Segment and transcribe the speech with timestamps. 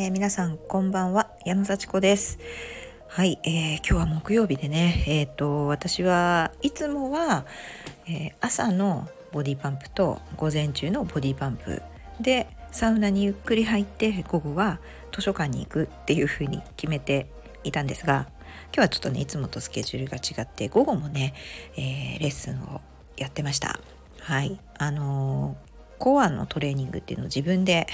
[0.00, 1.30] えー、皆さんこんばんは。
[1.44, 2.38] 矢野幸子です。
[3.06, 5.04] はい、えー、今日は木曜日でね。
[5.06, 7.44] えっ、ー、と私はいつもは、
[8.08, 11.82] え朝のボディパンプと午前中のボディパンプ
[12.18, 14.80] でサウナにゆっくり入って午後は
[15.12, 17.26] 図書館に行くっていう風に決めて
[17.62, 18.26] いたんですが
[18.68, 21.34] 今日はちょっとねいつもとスケジュールが違って午後もね、
[21.76, 22.80] えレッスンを
[23.18, 23.78] やってました。
[24.20, 25.58] はいあの
[25.98, 27.86] コアのトレーニングっていうのを自分で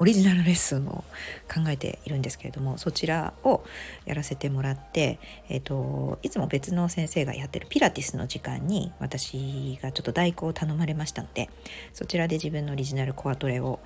[0.00, 1.04] オリジナルレッスンを
[1.52, 3.62] 考えているんですけれどもそちらを
[4.06, 5.18] やらせてもらって、
[5.50, 11.50] えーと、いつも別の先生がやってるピラティスの時間に私がちょっと代行を頼まれましたので
[11.92, 13.78] そちらで自分のオリジナルコアトレを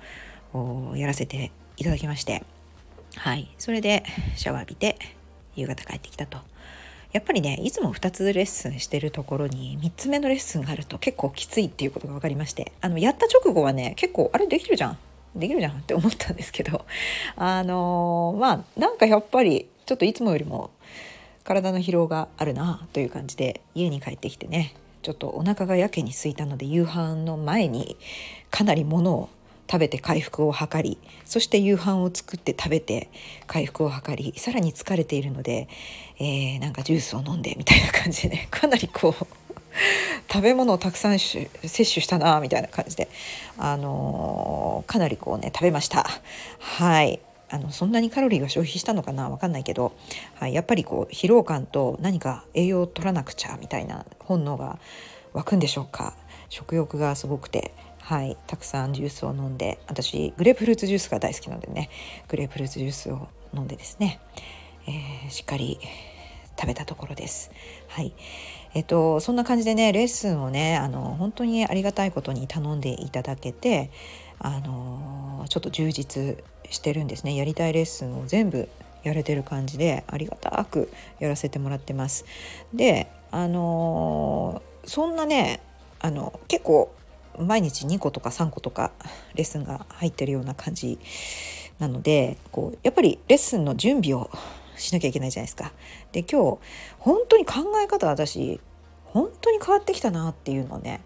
[0.95, 2.43] やらせていただきまして
[3.17, 4.03] はいそれで
[4.37, 4.97] シャワー浴びて
[5.55, 6.39] 夕方帰ってきたと。
[7.11, 14.97] やっぱりねいつも2つレッスンしてるところに3つ目のレッスンがあると結構きついっていうことが分かりましてあのやった直後はね結構あれできるじゃん
[15.35, 16.85] できるじゃんって思ったんですけど
[17.35, 20.71] あのー、まあなんかやっぱりちょっといつもよりも
[21.43, 27.95] 体の疲労があるなという感じで家に帰ってきてねちょっとお腹がやけに空いたので夕飯の前に
[28.49, 29.29] かなりものを
[29.69, 33.09] 食べて回復を図りそして夕飯を作って食べて
[33.47, 35.67] 回復を図りさらに疲れているので、
[36.19, 39.44] えー、なんかジュースを飲んでみたいな感じでねかなりこう
[40.31, 43.09] 食べ物をたくさん摂取したなみたいな感じで、
[43.57, 46.05] あのー、かなりこうね食べました。
[46.59, 47.19] はい。
[47.47, 49.93] あのそんなにカロリーが消費したのかな分かんないけど、
[50.33, 54.79] はい、やっぱりこう疲労感と何か栄養を取らなくちゃみたいな本能が
[55.33, 56.15] 湧くんでしょうか。
[56.49, 57.73] 食欲がすごくて。
[57.99, 58.37] はい。
[58.45, 59.79] たくさんジュースを飲んで。
[59.87, 61.89] 私グレープフルーツジュースが大好きなのでね。
[62.27, 64.19] グレープフルーツジュースを飲んでですね、
[64.87, 65.79] えー、しっかり
[66.59, 67.51] 食べたところです。
[67.87, 68.13] はい。
[68.75, 73.89] えっと、そんな感じでね、レッスンをね、あの、本当にありがたいことに頼んでいただけて、
[74.37, 77.37] あの、ちょっと充実してるんですね。
[77.37, 78.67] やりたいレッスンを全部
[79.03, 82.25] やれてる感じで、ありがたくやらせてもらってます。
[82.73, 85.61] で、あの、そんなね、
[86.01, 86.93] あの、結構、
[87.39, 88.91] 毎日2個とか3個とか
[89.35, 90.99] レッスンが入ってるような感じ
[91.79, 94.29] なのでこうやっぱりレッスンの準備を
[94.77, 95.73] しなきゃいけないじゃないですか。
[96.11, 96.59] で今日
[96.99, 97.53] 本当に考
[97.83, 98.59] え方私
[99.05, 101.01] 本当に変わってきたなっていうのをね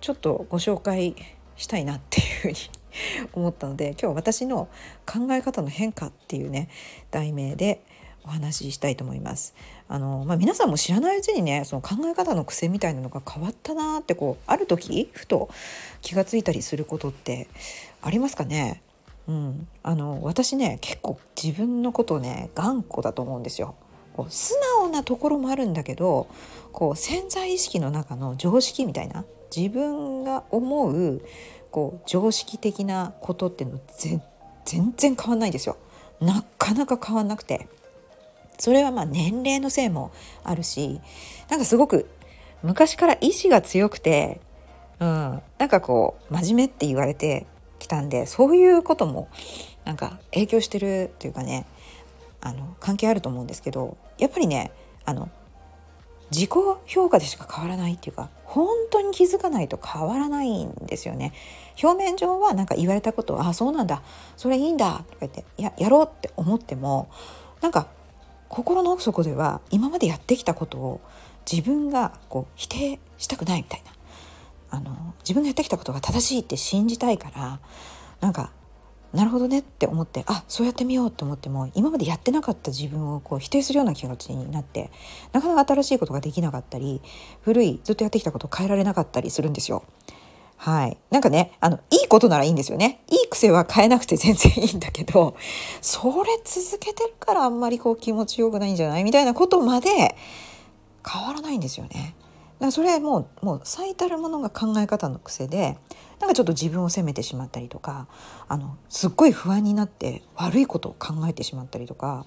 [0.00, 1.16] ちょっとご紹介
[1.56, 2.56] したいなっていうふうに
[3.32, 4.68] 思ったので今日私の
[5.06, 6.68] 考え方の変化っていうね
[7.10, 7.82] 題名で
[8.24, 9.54] お話ししたいと思います。
[9.88, 15.48] あのまあ、皆さんも知らないうちにねその考え方の癖みたいなのが変わったなってこうある時ふと
[16.02, 17.46] 気が付いたりすることって
[18.02, 18.82] ありますかね？
[19.28, 23.74] うん、あの私ね結構自分のことね頑固だと思うんですよ。
[24.14, 26.26] こう素直なところもあるんだけど
[26.72, 31.22] こう潜在意識の中の常識みたいな自分が思う
[31.70, 33.80] こう常識的なことっていうの
[34.64, 35.76] 全然変わんないんですよ。
[36.20, 37.68] なかなか変わんなくて
[38.58, 40.12] それはまあ年齢のせいも
[40.44, 41.00] あるし
[41.50, 42.08] なんかすごく
[42.62, 44.40] 昔から意志が強くて、
[44.98, 47.46] うん、なんかこう真面目って言われて
[47.86, 49.28] きたんでそういうことも
[49.84, 51.64] なんか影響してるっていうかね
[52.40, 54.72] あの関係あると思うんですけどやっぱりね
[55.04, 55.30] あの
[56.32, 56.50] 自己
[56.86, 61.32] 評価でしか変わらないっていうか本当に気づかないと変わらないんですよね。
[61.80, 64.02] 表面上はなんか言われたこと「ああそうなんだ
[64.36, 67.08] それいいんだ」とか言ってややろうって思っても
[67.60, 67.86] なんか
[68.48, 71.00] 心の奥底では今までやってきたことを
[71.50, 73.92] 自分がこう否定したくないみたいな
[74.70, 77.60] あの自分がやってきたことが正しいって信じたいから
[78.20, 78.50] なんか
[79.12, 84.90] なるほどねって思ってあそうやってみようと思っても今までやってなかった自分をこう否定するような気持ちになって
[85.32, 87.00] なかなか新しいことができなかったり
[87.42, 89.84] 古いずっとやってきたことを変えられなかったりするんですよ。
[90.58, 90.96] はい。
[91.10, 93.02] なんかね、あの、いいことならいいんですよね。
[93.10, 95.36] いい癖は変えなくて全然いいんだけど、
[95.82, 99.04] それ続けてるからあんまりこう気持ちよくないんじゃない？
[99.04, 100.16] みたいなことまで
[101.06, 102.14] 変わらないんですよね。
[102.58, 105.78] からそれもうもう最たるものが考え方の癖で
[106.20, 108.08] なんかちょっと自分を責めてしまったりとか
[108.48, 112.26] あのすっごい不安になって悪いことを考えてしまったりとか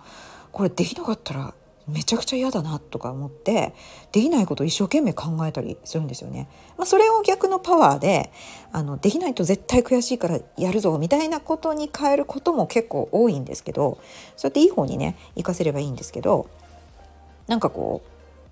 [0.51, 1.53] これできなかったら
[1.89, 3.73] めちゃくちゃ嫌だなとか思って
[4.11, 6.47] できないことを一生懸命考えたりするんですよね。
[6.77, 8.31] まあ、それを逆のパワーで
[8.71, 13.99] あのできないと絶対悔しいからやるぞみたいなことに変えることも結構多いんですけど
[14.35, 16.47] そうやっていい方にね活かせればいいんですけど
[17.47, 18.03] なんかこ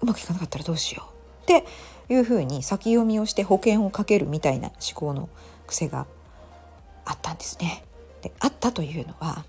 [0.01, 1.16] ううまくいかなかったらどうしよう
[1.47, 1.65] って
[2.09, 5.29] いうふうに先読みをして保険をかけるみたいな思考の
[5.65, 6.05] 癖が
[7.05, 7.83] あったんですね。
[8.21, 9.45] であったというのは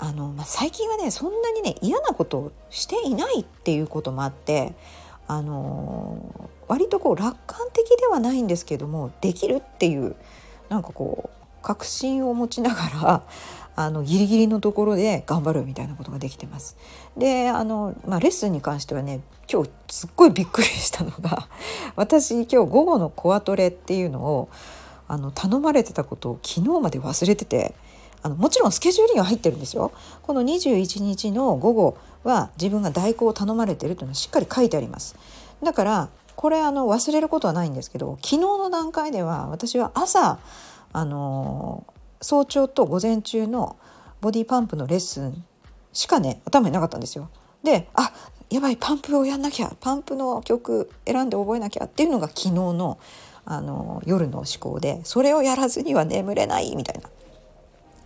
[0.00, 4.74] あの、まあ、最近はねそんなにね嫌なことをしていないっていうこともあって
[5.28, 10.16] あの割とこう楽観的ではないんですけどもできるっていう
[10.68, 13.22] なんかこう確信を持ちながら
[13.80, 16.76] あのギリギリのところで頑張るみたいなことができてます。
[17.16, 21.48] であの、まあ、レッスンに関してはね今日すっごいびっくりしたのが
[21.94, 24.48] 私今日午後のコアトレっていうのを
[25.06, 27.76] あの頼まれてたことを昨日まで忘れてて
[28.22, 29.92] あのもちろんスケジュールには入ってるんですよ。
[30.24, 35.14] この21日の午後は自分が代行を頼まれてるというのはしっかり書いてあります。
[35.62, 40.40] だからこれあの忘れることはないんですけど昨日の段階では私は朝
[40.92, 41.84] あの
[42.20, 43.76] 早朝と午前中の
[44.20, 45.44] ボディパンプのレッスン
[45.92, 47.30] しかね頭になかったんですよ。
[47.62, 48.12] であ
[48.50, 52.98] やばいパンプをやんなきゃパンプの曲選んで覚えなきゃっていうのが昨日の
[53.44, 57.08] あの夜の思考でそれをやらずには眠れないみたいな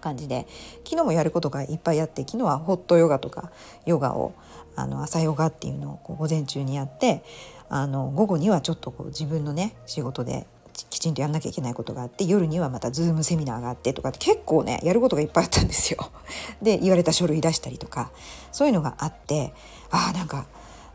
[0.01, 0.47] 感じで
[0.85, 3.51] 昨日もやることがいっぱいあって昨日はホットヨガとか
[3.85, 4.35] ヨガを
[4.77, 7.25] あの朝ヨガっていうのをこう午前中にやって
[7.69, 16.11] あの午後にはちょっとこう自分のね仕事できちんとやんなきゃいけないことがあって夜にはまた Zoom セミナーがあってとか結構ねやることがいっぱいあったんですよ。
[16.63, 18.11] で言われた書類出したりとか
[18.51, 19.53] そういうのがあって
[19.91, 20.47] ああんか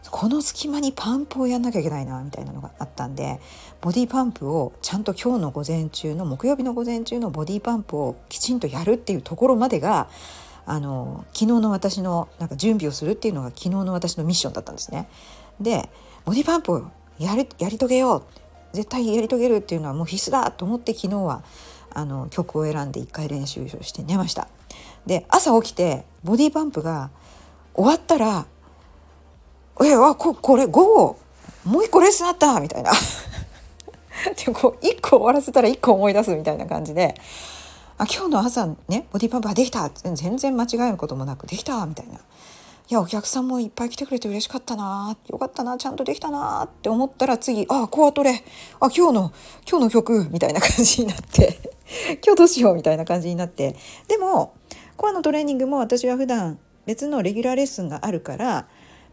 [0.09, 3.39] この隙間にパンプをやんなきゃいけないなみたいなのがあったんで
[3.81, 10.07] ボディパンプをちゃんと今日の午前中の木曜日の午前中のボディパンプをきちんとやるっていうところまでが
[10.65, 15.07] あの昨日の私のなんか準備をするっていうのが昨日の私のミッションだったんですね。
[15.59, 15.89] で
[16.25, 16.83] ボディパンプを
[17.19, 18.23] やりやり遂げよう
[18.73, 21.43] 絶対やり遂げるっていうのはもう必須だと思って昨日は
[21.93, 24.47] あの曲を選んで一回練習して寝ました。
[25.05, 27.09] で朝起きてボディパンプが
[27.73, 28.45] 終わったら
[29.83, 31.19] 「えあここれ午後
[31.63, 32.91] もう一個レッスンあった!」みたいな。
[34.45, 37.15] でこう1個終わらせたら1個思い出すみたいな感じで
[37.99, 42.19] 「あ今日の朝ねボディパンプができた!」全然間違えることもなく「できた!」みたいな。
[42.89, 48.43] いやお客さんもいっぱい来てくれて嬉しかったなよかったなちゃんとできたなって思ったら次あコアトレ。
[48.79, 49.33] あ今日の
[49.69, 50.29] 今日の曲。
[50.31, 51.59] みたいな感じになって。
[52.25, 53.75] 今日どうしようみたいな感じになって。
[54.07, 54.53] でも
[54.95, 58.47] コアのトレーニングも私は普段別のレギュラーレッスンがあるから、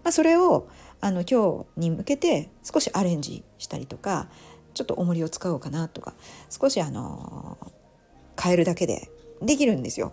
[0.05, 0.69] まあ、それを
[1.01, 4.29] あの今日に向けて少しアレンジしたりとか
[4.75, 6.15] ちょっと重りを使おうかなとか
[6.49, 7.59] 少しあの
[8.41, 9.11] 変えるだけで
[9.43, 10.13] できるんですよ。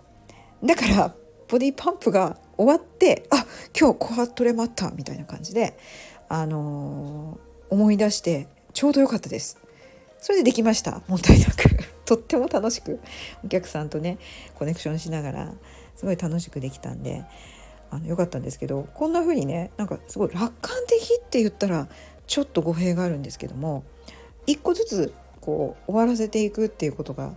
[0.63, 1.13] だから
[1.47, 3.43] ボディパンプが終わってあ
[3.77, 5.75] 今日コアトレマッタみたいな感じで、
[6.29, 9.57] あのー、思い出してちょうど良かったです。
[10.19, 11.53] それでできました問題なく
[12.05, 12.99] とっても楽しく
[13.43, 14.19] お客さんとね
[14.53, 15.53] コネクションしながら
[15.95, 17.23] すごい楽しくできたんで
[17.89, 21.87] あのよかったんですけどこんな風にねなんかすごい楽観的って言ったら
[22.27, 23.83] ちょっと語弊があるんですけども
[24.45, 27.33] 一個ずつこう終わらせていくっていうことが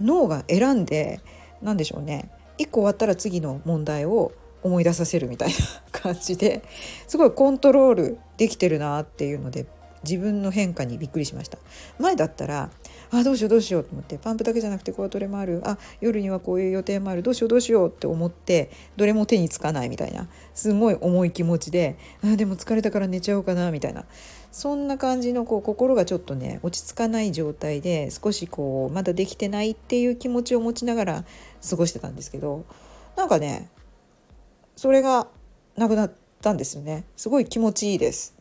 [0.00, 1.20] 脳が選んで
[1.60, 4.32] 何でしょうね1個終わったら次の問題を
[4.62, 5.54] 思い出させるみたいな
[5.92, 6.62] 感じで
[7.06, 9.66] すごいコントロールできてるなっていうので
[10.04, 11.58] 自分の変化にびっくりしました。
[11.98, 12.70] 前だったら
[13.12, 15.62] あどうしようどうしようと思ってパンプだけじゃなくてコアトレもある。
[15.64, 17.22] あ夜にはこういう予定もある。
[17.22, 24.04] どうしようどうしようって思ってどれも手につかないみたいなすごい重い気持ちであでも疲れたから寝ちゃおうかなみたいな。
[24.50, 31.24] そんな感じのこう心がちょっとね落ち着かない状態で少しこうまだできてないっていう気持ちを持ちながら
[31.68, 32.64] 過ごしてたんですけど
[33.16, 33.70] なんかね
[34.82, 35.28] それが
[35.76, 38.34] なくなったんですよねすごい気持ちいいです。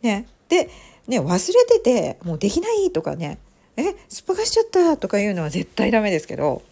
[0.00, 0.70] ね、で
[1.06, 3.38] ね忘れててもうできないとかね
[3.76, 6.62] えすっぱかしちゃったとかいうのは絶対ダメですけど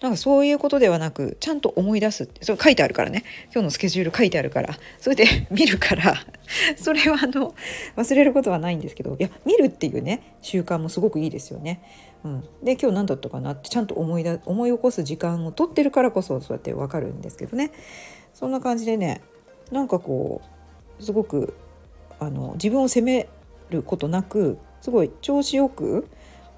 [0.00, 6.14] なんかそういうことではなくちゃんと思い出すってそれ書いてあるからね今日のスケジュール書いてあるからそれで 見るから
[6.76, 7.54] それはあの
[7.96, 11.82] 忘れることはないんですけどいや見るっていうね習慣もすごくいいですよね。
[12.24, 17.70] うん、で今日何だったかなってちゃんと思いだ思い起こす時間を取ってるからこそそうやって分かるんですけどね
[18.34, 19.20] そんな感じでね
[19.70, 20.42] なんかこ
[20.98, 21.54] うすごく
[22.18, 23.28] あの自分を責め
[23.70, 26.08] ることなくすごい調子よく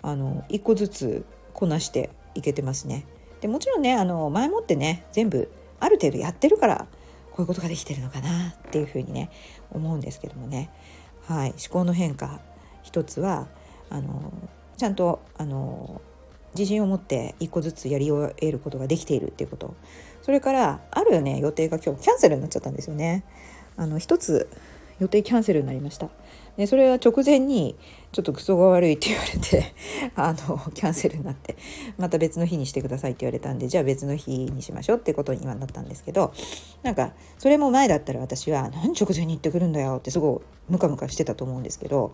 [0.02, 3.04] あの一個ずつこなしていけてますね。
[3.40, 6.86] でもちろんねあの前もってね全部ある程度やってるから
[7.30, 9.30] こういうことができてるのかなっていうふうにね
[9.70, 10.70] 思うんですけどもね、
[11.26, 12.40] はい、思考の変化
[12.82, 13.48] 一つは
[13.88, 14.32] あの
[14.76, 16.00] ちゃんとあの
[16.54, 19.74] 自信を持って一個ずつやり終えることができているっていうこと。
[20.22, 23.24] それからあるね予定が今日キャンセルになっちゃったんですよね。
[23.76, 24.48] あの一つ
[25.00, 26.08] 予定キャンセルになりました。
[26.56, 27.74] でそれは直前に
[28.12, 29.72] ちょっとクソが悪いって言われて
[30.14, 31.56] あのキャンセルになって
[31.96, 36.32] また別の日にしてくださいって言われたんでじゃあ別の日にしましょうってことに今なったんですけど
[36.82, 42.12] なんかそれも前だったら私は何直前に行ってくるんだよってすごいムカムカしてたと思うんですけど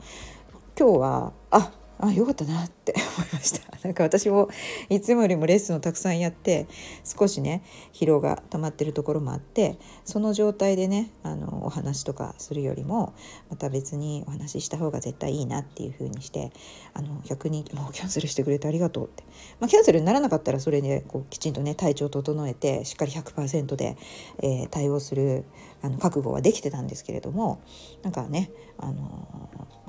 [0.79, 3.67] 今日はああよかったなって 思いました。
[3.83, 4.49] なんか私も
[4.91, 6.67] いつもよりもレッスンをたくさんやって
[7.05, 7.63] 少しね
[7.93, 13.15] 疲労が溜まってるところもあってその状態でねあのお話とかするよりも
[13.49, 16.53] また別にお話しした方が絶対いいなっていう風にして
[16.95, 19.23] あの逆にもうキャンセルしてくれてありがとうって、
[19.61, 23.97] まあ、キャンセルにならなかったらそれでこうきちんとね体調整えてしっかり100%で、
[24.43, 25.45] えー、対応する
[25.83, 27.61] あの覚悟はできてたんですけれども
[28.03, 29.29] なんかねあの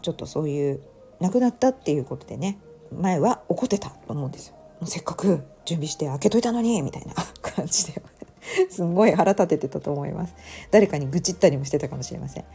[0.02, 0.82] ちょっとそういう
[1.20, 2.60] 亡くなったっていうことでね
[2.92, 4.56] 前は怒ってたと思うんですよ。
[4.80, 8.02] もうせっかく準備して開けといたのにみたいな 感じで。
[8.70, 10.36] すんごい腹立ててたと思います。
[10.72, 12.46] 誰かに愚痴ったりもしてたかもしれません。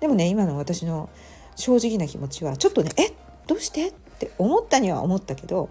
[0.00, 1.08] でもね今の私の
[1.56, 3.12] 正直な気持ちはちょっとねえ？
[3.46, 3.88] どうして？
[3.88, 5.68] って思ったには思ったけど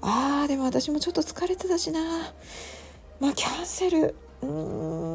[0.00, 2.00] あーでも私もちょっと疲れてたしな。
[3.20, 4.14] まあキャンセル。
[4.42, 4.48] うー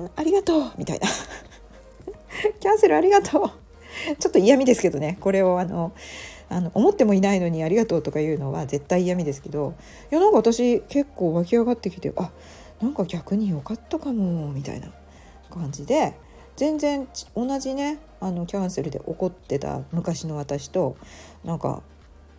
[0.06, 0.72] んありがとう。
[0.78, 1.08] みたいな。
[2.60, 4.16] キャンセルありがとう。
[4.18, 5.18] ちょっと嫌味ですけどね。
[5.20, 5.92] これをあの
[6.50, 9.76] あの思ってもいないのにありがとうとか言うのは絶対嫌味ですけど
[10.12, 12.32] いやなんか私結構湧き上がってきてあ
[12.82, 14.92] なんか逆に良かったかもみたいな
[15.50, 16.16] 感じで
[16.56, 20.98] 全然同じねあのキャンセルで怒ってた昔の私と
[21.44, 21.84] なんか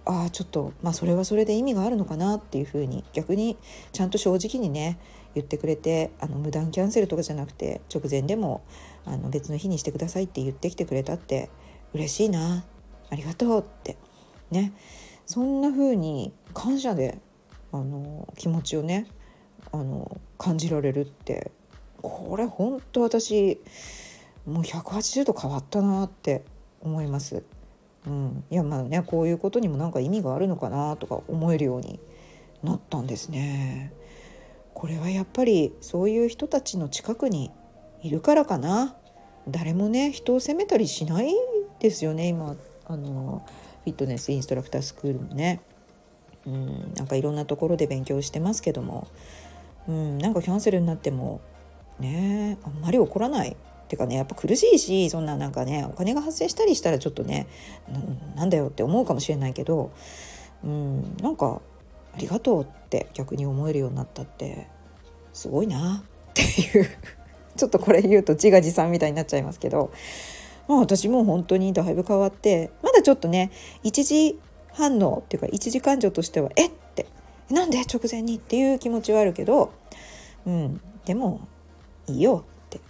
[0.05, 3.57] ああちょっとまあそれはそれで意味があるのかなっていうふうに逆に
[3.93, 4.99] ちゃんと正直にね
[5.35, 8.63] 言ってくれてあの無断キャンセルとかじゃなくて直前でも
[9.05, 11.51] あの別の日にしてくださいって言ってきてくれたって
[11.95, 12.65] 嬉しいな。
[13.11, 13.97] ありがとうって。
[14.51, 14.73] ね。
[15.27, 17.19] そんな風に感謝で
[17.73, 19.07] あの気持ちをね
[19.71, 21.51] あの感じられるって。
[22.03, 23.61] これ本当私
[24.47, 26.45] もう180度変わったなって
[26.81, 27.43] 思います。
[28.07, 32.01] うん、いやまあねこういうことにもなんか意味があるのかなとか思えるように
[32.63, 33.93] なったんですね。
[34.73, 37.51] これはやっぱりそういう人たちの近くに
[38.03, 38.97] いるからかな。
[39.49, 41.35] 誰もね人を責めたりしない
[41.81, 42.57] ですよね今。
[42.91, 43.47] あの
[43.85, 45.61] フィットネスインストラクタースクールもね
[46.45, 49.07] うんなんかいろんなところで勉強してますけども
[49.89, 51.41] うんなんかキャンセルになっても
[52.01, 53.57] ねあんまり怒らないっ
[53.87, 57.47] てかねやっぱ苦しいしそんななんかねお金が発生したりしたらちょっとね
[58.35, 59.93] なんだよって思うかもしれないけど
[60.65, 61.61] うんなんか
[62.13, 64.67] ありがとうって逆に思えるようになったって
[65.33, 66.89] すごいなっていう
[67.57, 69.93] ちょっとこれ言うと自画自賛みたいになっちゃいますけど
[70.71, 73.51] まあ、私も本当にだいぶ変わってまだちょっとね
[73.83, 74.39] 一時
[74.73, 77.07] 反応っていうか一時感情としてはえって
[77.51, 79.73] なんで直前にっていう気持ちはあるけど、
[80.47, 81.49] うん、でも
[82.07, 82.81] いいよって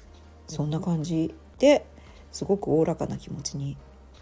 [0.46, 1.86] そんな感じで
[2.30, 3.78] すごくおおらかな気持ちに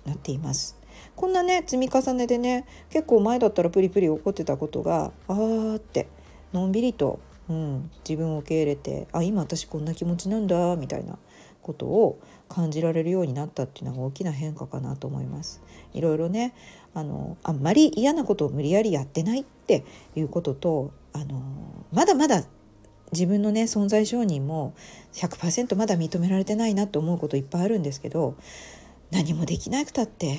[0.06, 0.78] なっています。
[1.16, 6.06] こんなね積み重ねでね結構前だったらプリプリ怒ってたことがあーって
[6.52, 11.18] のんびりと、うん、自分を受け入れてあ今私こんな気持ちなんだみたいな
[11.60, 15.62] ことを感じられるようになったっていうのが大きな変化かなと思います。
[15.95, 16.55] いろいろね
[16.95, 19.85] あのあんまり嫌なことを無理やりやってないって
[20.17, 21.43] いうこととあの
[21.93, 22.45] まだまだ
[23.12, 24.75] 自分のね存在承認も
[25.14, 28.37] 100%まだ認められてないなと思うこといっぱいあるんですけど
[29.11, 30.38] 何もできなくたって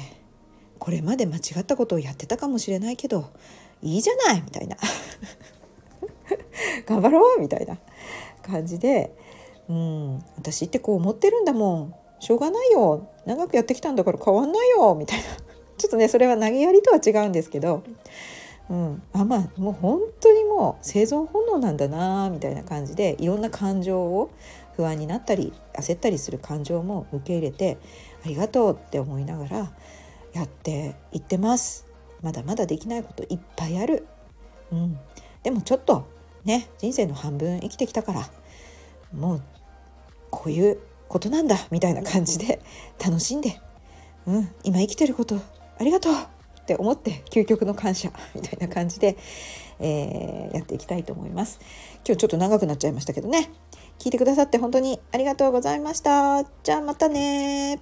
[0.77, 3.31] これまで間違ったことをやってたかもしれないけど
[3.81, 4.77] いいじゃないみたいな
[6.85, 7.77] 頑張ろうみたいな
[8.43, 9.15] 感じで
[9.69, 10.15] うん。
[10.37, 11.95] 私ってこう思ってるんだもん。
[12.19, 13.07] しょうがないよ。
[13.25, 14.95] 長くやってきたんだから変わんないよ。
[14.95, 15.25] みたいな。
[15.77, 17.83] ちょっとねそれは投げやりとは違うんですけど、
[18.69, 24.29] うん、あまあもう本当にもう生存本能なんだなみたいな感じでいろんな感情を
[24.75, 27.77] 不安になったり焦ったりする感情も受け入れて
[28.25, 29.71] ありがとうって思いながら
[30.33, 31.85] やっていってます。
[32.21, 34.05] まだまだできないこといっぱいある、
[34.71, 34.99] うん、
[35.41, 36.05] でもちょっと
[36.43, 38.29] ね人生の半分生きてきたから
[39.13, 39.41] もう
[40.29, 42.61] こういうことなんだみたいな感じで
[43.03, 43.59] 楽しんで、
[44.27, 45.39] うん、今生きてること
[45.79, 49.17] ありがとうって思って究極の感謝みたいな感じで、
[49.79, 51.59] えー、やっていきたいと思います。
[52.05, 53.51] 今日ちょっと長くなっちゃいましたけどね
[53.97, 56.43] 聞いてくださって本当にありがとうございました。
[56.63, 57.81] じゃあまたね